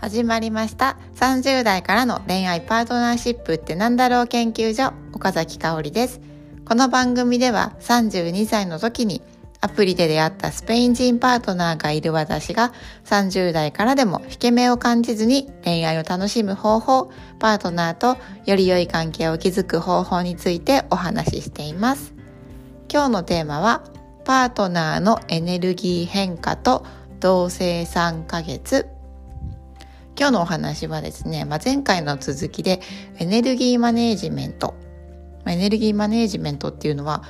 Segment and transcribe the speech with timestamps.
[0.00, 0.96] 始まりました。
[1.16, 6.22] 30代からの恋愛パートナーシップってなんだろう研究所岡崎香織です。
[6.64, 9.20] この番組では32歳の時に
[9.60, 12.72] アプリで出会ったスペイン人パートナーがいる私が
[13.04, 22.14] 30代からでも引け目を感じずに恋愛を楽しむ方法、パートナーとより良い関係を築く方法についてお話ししています。
[22.90, 23.84] 今日のテーマは
[24.24, 26.86] パートナーのエネルギー変化と
[27.20, 28.86] 同棲3ヶ月。
[30.20, 32.82] 今日のお話はですね、まあ、前回の続きで
[33.18, 34.74] エネルギーマネージメント。
[35.46, 37.22] エネルギーマネージメントっていうのは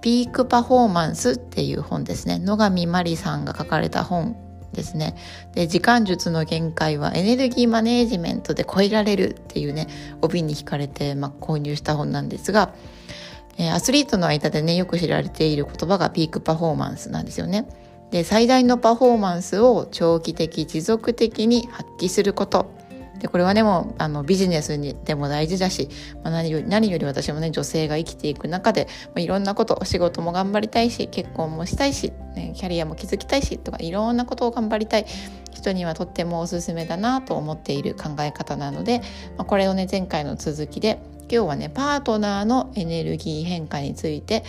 [0.00, 2.38] ピークパフォーマンスっていう本ですね。
[2.38, 4.34] 野上真理さんが書かれた本
[4.72, 5.14] ですね。
[5.52, 9.86] で時間術の限界はエネルギーマネージメントで超えられるっていうね
[10.22, 12.72] 帯に引かれて、まあ、購入した本なんですが、
[13.58, 17.68] えー、アスリートの間でねよく知られている言葉がピークパフォーマンスなんですよね。
[18.10, 22.76] で最大のパフォーマンスを長期的持続的に発揮すること。
[23.18, 25.88] でこれはねもあのビジネスにでも大事だし、
[26.22, 35.06] まあ、何より何より私もね女性が生きていく中で、まあ、いろんなこと仕事も頑張りたいし結婚もしたいし、ね、キャリアも築きたいしとかいろんなことを頑張りたい。
[35.58, 39.00] 人にはとってもおすすめだなと思っている考え方なので、
[39.36, 44.44] まあ、これをね前回の続きで今日はねパートナーのエネルギー変化について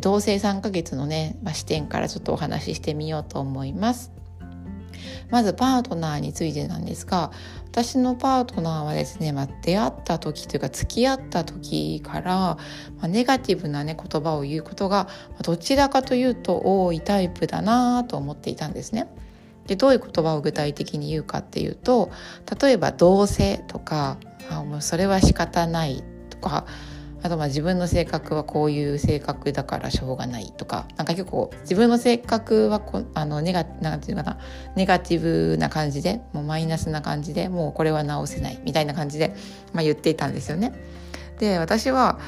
[0.00, 4.10] 同棲3ヶ月のね、まあ、視点からちょっとお話ししてみようと思います。
[5.30, 7.32] まずパートナーについてなんですが
[7.64, 12.58] 私のパートナーはですね、まあ、出会った時というか付き合った時から、ま
[13.02, 15.08] あ、ネガティブなね言葉を言うことが
[15.42, 19.08] どちらかというと多いタイプだなと思っていたんですね。
[19.66, 22.10] でどういう言葉を具体的に言うかっていうと
[22.60, 24.18] 例えば「同性」とか
[24.50, 26.04] 「あもうそれは仕方ない」
[26.48, 26.66] か
[27.22, 34.38] あとまあ自分の性格はこういう性格だからしょうがないとかなんか結構自分の性格はこあのネガなんていうかな
[34.74, 39.34] ネガティブな感じでもうマイナスな感じでもうこれは直せないみたいな感じで、
[39.72, 40.72] まあ、言っていたんですよね。
[41.38, 42.18] で私は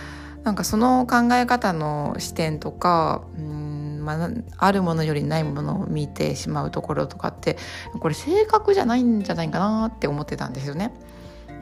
[0.44, 3.64] なんかその考え方の視点とかうん
[4.04, 7.56] まあ、あるものよりないものを見てしまうところとかって
[8.00, 10.92] これ性格じゃないんじゃないかなって思ってたんですよね。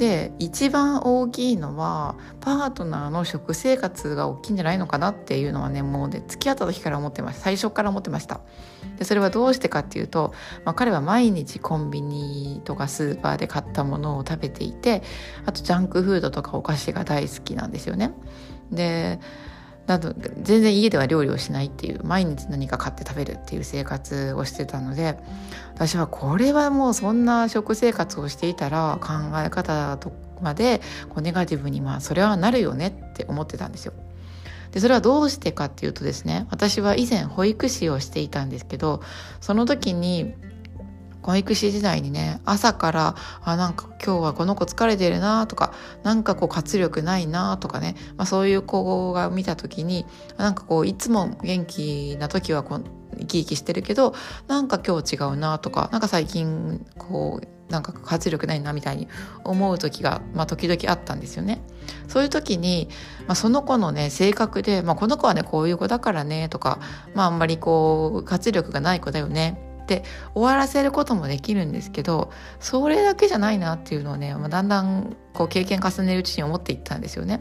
[0.02, 7.42] で一番大きいのはパートナーの食生活が大きいんじゃないのかなっていうのはねもうね付き合った時から思ってました。
[7.42, 8.40] 最初から思ってました。
[8.98, 15.04] でそれはどうしてかっていうと、まあ、彼は毎日コンビニとかスーパーで買ったものを食べていて
[15.46, 18.12] あとジャンクフードとかお菓子が大好きなんですよね。
[18.72, 19.20] で
[19.87, 25.19] など全然家では料理をしないっていう毎日何か買って食べるっていう生活をしてたので
[25.75, 29.12] 私はこれはもうそんな食生活をしていたら考
[29.44, 33.93] え方とまでこうネガティブにまあそれはなるよねって思ってたんですよ。
[34.72, 39.03] でそれはどうしてかっていうとですね私は以前保育士をしていたんですけど
[39.41, 40.34] その時に
[41.22, 45.72] 保育士時代にね朝からあなんか今日はこの子疲れてるなとか
[46.03, 50.06] なんかこう活力ないなとかね、まあ、そういう子が見た時に
[50.37, 52.84] なんかこういつも元気な時はこう
[53.19, 54.15] 生き生きしてるけど
[54.49, 59.09] なんか今日違うなとかなんか最近こうなんか活力ないなみたいに
[59.44, 61.62] 思う時が、まあ、時々あったんですよね。
[62.06, 62.88] そういう時に、
[63.27, 66.78] まあ、その子のね性格で、まあ、この子はねこういう子だからねとか、
[67.15, 70.04] まあ、あんまりこう活力がない子だよねって
[70.34, 77.41] 終わらせることもできるんですけどそれだけじゃないなっていうのをね、まあ、だんだんこう経験重ねるうちに思っていったんですよね。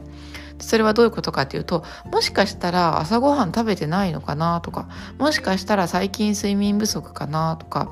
[0.60, 7.92] それはどういうことかっていうともしかしたら朝ごはん食べてないのかなとかもしかしたら最近睡眠不足かなとか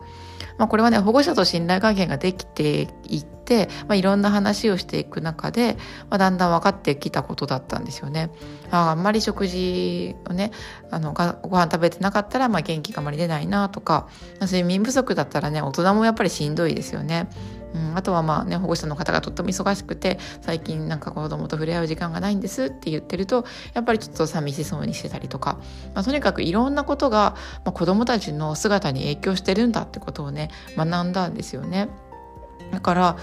[0.60, 5.78] まあ、これはね保護者と信頼関係ができていって、まあ、いろんな話をしていく中で、
[6.10, 8.30] まあ、だんだん分かってきたことだったんですよね。
[8.70, 10.52] ああんまり食事をね
[10.92, 14.10] あのご飯食べてなかったら、まあ、元気があまり出ないなとか
[14.42, 17.30] 睡眠不足だったらね大人もやっぱりしんどいですよね。
[17.74, 25.60] うん、あとはまあね保護者の方がとっても忙しくて最近なんか子供と触れ合う時間がないんですって言ってるとやっぱりちょっと寂しそうにしてたりとか、
[25.94, 27.36] まあ、とにかくいろんなことが、
[27.66, 31.90] まあ、子供たちの姿に影響してるんだってことをね学んだんですよね。
[32.72, 33.18] だから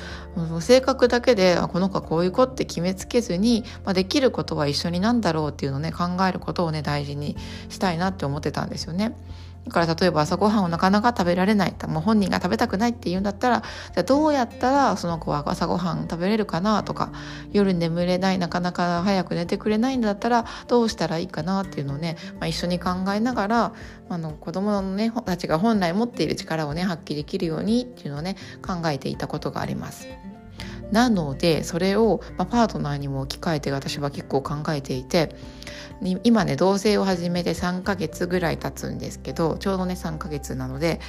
[0.60, 7.36] 性格だけでこの子はこういう子って決めつけずに、まあ、できることは一緒になんだろうっていうのをね考えることをね大事に
[7.68, 9.16] したいなって思ってたんですよね。
[9.66, 13.62] だから例えば朝ごはんをなかなか食べられないもう本人が食べたくないって言うんだったら
[13.94, 17.12] じゃどうやったらその子は朝ごはん食べれるかなとか
[17.52, 23.74] 夜眠れないなかなか早く寝てくれないんだったらどうしたらいいかなっていうのをね、まあ、一緒に考えながら
[24.08, 30.25] あの子供のねたちが本来持っている力をね発揮できるようにっていうのをね考えていたことがあります。
[30.92, 35.34] なのでそれを、まあ、パートナーにも置き換えて私は結構考えていて
[36.24, 41.00] 今ね同棲を始めて3ヶ月ぐらい経つんですけどちょうどね3ヶ月なので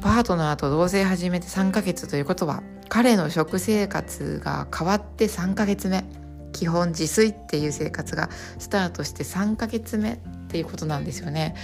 [0.00, 6.04] パートナーと同棲始めて3ヶ月ということは彼の食生活が変わって3ヶ月目
[6.52, 8.28] 基本自炊っていう生活が
[8.58, 10.16] スタートして3ヶ月目っ
[10.48, 11.54] ていうことなんですよね。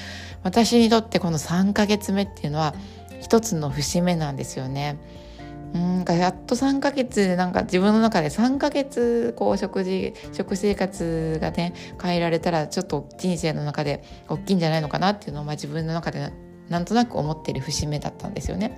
[0.42, 2.74] 私にとってこの3ヶ月目っていうのは
[3.20, 4.98] 一つの節目なんですよね。
[5.74, 16.32] うんかやっと3ヶ月でなんか自分の中で3ヶ月こう食事食生活がね変えられたらちょっと人生の中で大きいんじゃないのかなっていうのを、まあ、自分の中で
[16.68, 18.76] なんとなく思ってる節目だったんですよね。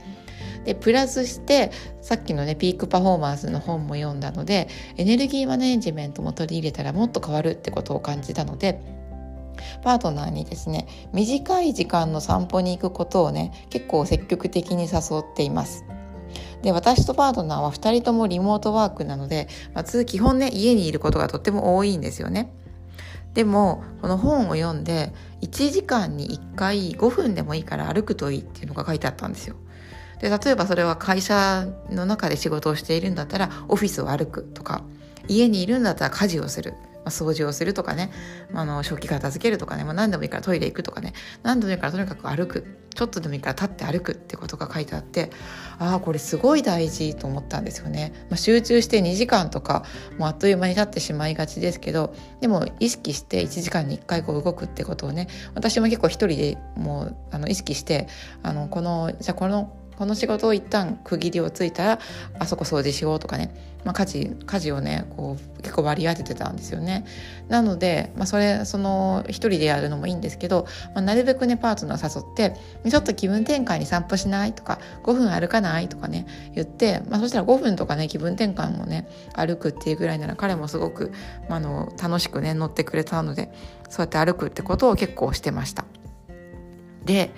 [0.65, 1.71] でプラスして
[2.03, 8.83] さっきのねピークパフォーマンスの本も読んだのでエネルギーマネジメントも取り入れたらもっと変わるってことを感じたので
[9.83, 15.85] パートナーにですね短い時間の散歩に行くことをね結構積極的に誘っています。
[16.63, 22.53] で私とパートナーは2人ともリモートワークなので、まあ、基本ね家にいることがとっても多いんですよね。
[23.35, 29.55] でもこの本を読んで1時間に1回5分でもいいから歩くといいっていうのが書いてあったんですよ。
[30.21, 34.83] で例えばそれは会社の中で仕事をしているんだったらオフィスを歩くとか
[35.29, 36.75] 家にいるんだったら家事をする
[37.05, 38.11] まあ、掃除をするとかね、
[38.55, 41.13] あの食器片付けるとかね、まあ、何でもいいからトイレ行くとかね
[41.43, 42.81] 何でもいいからとにかく歩く。
[42.95, 45.31] ちょっとでもいいから立って歩くってことが書いてあって
[45.79, 49.85] ああこれすごい大事と思ったんですよね、まあ、集中して2時間とか
[50.19, 58.09] もうあっという間に立ってしまいがちですけどでも意識して1時間に1回こう動くってことをね私も結構一人でもうあの意識して
[58.43, 61.99] あのこのじゃあこのこの仕事を一旦区切りをついたら
[62.39, 67.07] あそこ掃除しようとかね、まあ、家事家事をねこう結構割り当ててたんですよね。
[67.49, 72.57] なので、まあ、それその一人でやるのもいいんですけど、まあ、なるべくねパートナー誘って
[72.91, 74.53] ちょっと気分転換に散歩しない？
[74.53, 75.89] とか5分歩かない？
[75.89, 81.13] とかね言って、まあ、そしたら5分とかね気分転換もね歩くっていうぐらいなら彼もすごく、
[81.49, 83.51] まあ、の楽しくね乗ってくれたので
[83.89, 85.85] そうやって歩くってことを結構してました。
[87.05, 87.31] で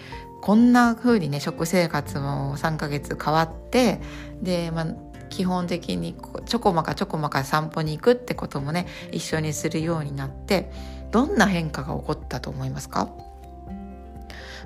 [0.43, 4.01] こんな風にね食生活も3ヶ月変わって
[4.43, 4.87] で、まあ、
[5.33, 6.15] 基本的に
[6.45, 10.71] ちょこまかちょこまか散歩に行くってこともね一緒にするようになって
[11.11, 13.09] どんな変化が起こったと思いますか？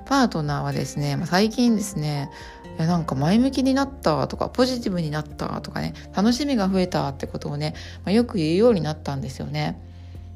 [0.05, 2.29] パートナーはですね、最近ですね
[2.77, 7.73] いやなんか前向きになったとかポジティブになったとかね楽しみが増えたってことをね、
[8.05, 9.81] まあ、よく言うようになったんですよね。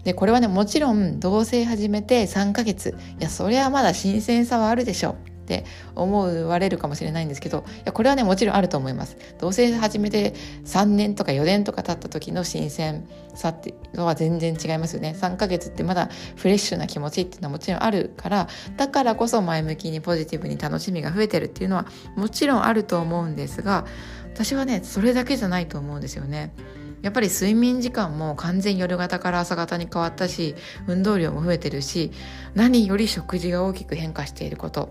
[0.04, 5.66] でこれはねもちろん同棲始めて3ヶ月いやそれはまだ新鮮さはあるでしょうって
[5.96, 9.18] 思われるかもしれないんですけどいやこれはねもちろんあると思います。
[9.40, 10.34] 同棲始めて
[10.66, 13.06] 3年とか4年とか経った時の新鮮
[13.36, 15.16] さっていうのは全然違いますよね。
[15.20, 23.86] 3ヶ月ってまだフレッシュな気持ちっていうのはもちろんあるからだからこそ前向きにポジティブに楽しみが増えてるっていうのはもちろんあると思うんですが
[24.34, 26.54] 私はねそれだけじゃないと思うんですよね。
[27.02, 30.56] やっぱり睡眠時間も完全夜型から朝型に変わったし
[30.88, 32.12] 運動量も増えてるし
[32.54, 34.90] 何より食事が大きく変化していること。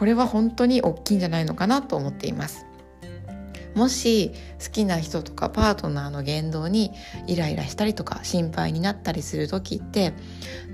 [0.00, 2.64] これは本当に大きいんじゃないのかなと思っています。
[3.74, 4.32] もし
[4.64, 6.90] 好きな人とかパートナーの言動に
[7.26, 10.12] イライラしたりとか心配になったりする時って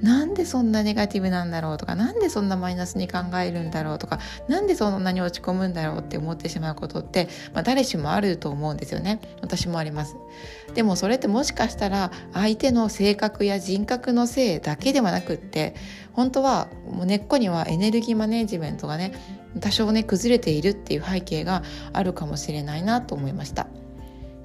[0.01, 4.19] なんでそんなネガティブなんだろうとかなんでそんなマイナスに考えるんだろうとか
[4.49, 9.21] なんでそんなに落ち込むんだろうって思ってしまうことって、まあ、誰しもあると思うんですよね。
[9.43, 10.17] 私もあります。
[10.75, 15.75] でもそれってもしかしたら相手の性格や人格のせいだけではなくって
[16.17, 19.13] 本当はもう根っこにはエネルギーマネジメントがね
[19.61, 23.69] 多少ね崩れているっていう背景があるかもしれないなと思いました。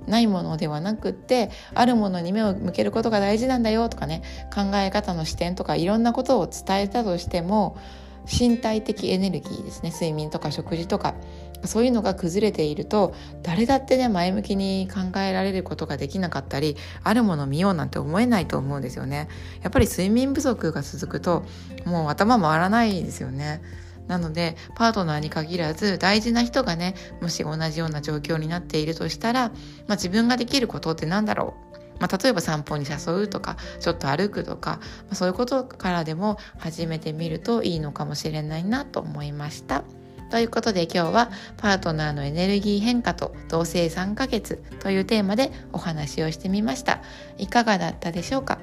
[0.07, 4.23] ないものではなくってあるものに目を向けることが大事なんだよとかね
[4.53, 7.77] 考え方の視点とかいろんなことを伝えたとしても
[8.25, 11.13] 身体的エネルギーですね睡眠とか食事とか
[11.65, 13.13] そういうのが崩れていると
[13.43, 19.27] 誰だってね前向きに考えられることができなかったりあるもの見ようなんて思えないと思うんですよね。
[19.61, 21.43] やっぱり睡眠不足が続くと
[21.85, 23.61] もう頭回らないですよね。
[24.07, 31.71] なのでパートナーに限らず大事な人がねもし同じような状況になっているとしたら、まあ、自分ができることって何だろう。
[31.99, 39.83] まあ、例えば散歩に誘うとかちょっと歩くとか、まあ、そういうことからでも始めてみるといいのかもしれないなと思いました。
[40.31, 47.01] ということで今日はパートナーのエネルギー変化と同棲3ヶ月というテーマでお話をしてみました。
[47.37, 48.57] いかがだったでしょうか？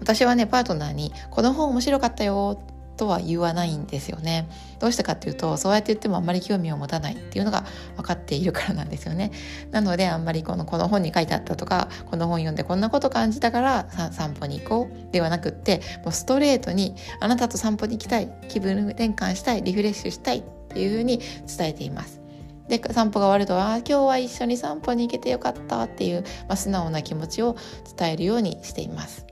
[0.00, 2.62] 私はねパートナーに「この本面白かったよ」
[3.00, 4.46] とは言わないんですよね。
[4.78, 7.64] どうしてかっていうとそうやって言ってもあんまり興味を持たないっていうのが
[7.96, 9.32] 分かっているからなんですよね。
[9.70, 22.20] なのであんまりこのこの本に書いてあったとかこの本読んでこんなこと感じたから散歩に行こうではなくってもうストレートにあなたと散歩に行きたい気分転換したいリフレッシュしたいっていうふうに伝えています。
[22.68, 27.56] で散歩が終わると「ああ今日は一緒に散歩に行けてよかった」っていう、まあ、素直な気持ちを
[27.96, 29.29] 伝えるようにしています。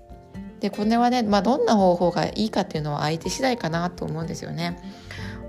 [0.61, 4.79] でこれはね、まあ、どんな方法がいいかっていうのは相手次第かなと思うんですよね。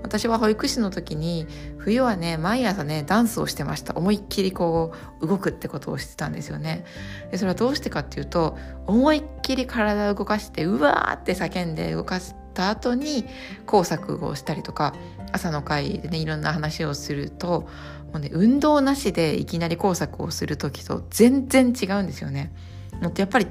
[0.02, 3.94] 私は保育士の時に冬はね毎朝ねダンスをしてました。
[3.96, 6.84] 思いっきりこう動くってことをしてたんですよね。
[7.30, 13.24] でそれはどうしてかっていうと思いっきり体を動かしてうわーって叫んで動かした後に
[13.66, 14.94] 工作をしたりとか
[15.32, 17.68] 朝の会でねいろんな話をすると
[18.12, 22.52] もうね運動なしでいきなり工作をする時と全然違うんですよね。
[23.02, 23.46] もっとやっぱり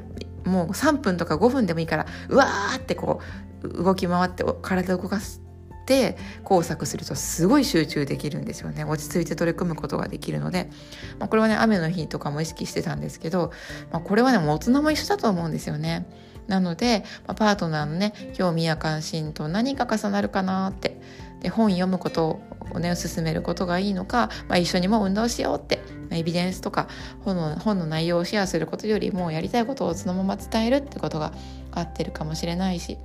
[0.49, 3.21] もう3分とか5分でもいいからうわーってこ
[3.63, 5.39] う動き回って体を動かし
[5.85, 8.83] て工作するとすごい集中できるんですよね。
[8.83, 10.69] 落ち着いて取り組むことができるので、
[11.17, 13.51] まあ、これはね雨の日とかも意識してたんですけど、
[13.91, 16.05] まあ、これはねも大人も一緒だと思うんですよね。
[16.47, 20.99] なので、まあ、パートナーのね興味や関心と何か重なるかなって。
[21.41, 22.41] で本読むこと
[22.71, 26.88] をね進めることがいいのか、まあ、一緒にも運動しようってまエビデンスとか
[27.23, 31.33] 本の本の内容をシェアすることよりもやりたいことをそのまま伝えるってことが
[31.71, 32.97] 合ってるかもしれないし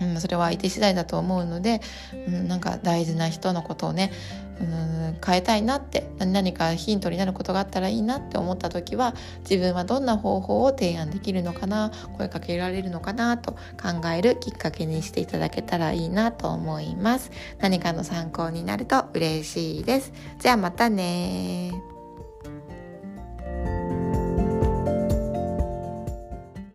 [0.00, 1.80] うん、それは相手次第だと思うので、
[2.12, 4.12] うん、なんか大事な人のことをね、
[4.60, 17.30] うん、変えたいなって何かヒントになることがあったらいいなって思った時は自分はどんな方法を提案できるのかな声かけられるのかなと考えるきっかけにしていただけたらいいなと思います。
[17.58, 20.12] 何かの参考になると嬉しいです。
[20.38, 21.72] じゃあまたね